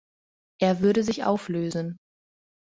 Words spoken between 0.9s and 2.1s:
sich auflösen.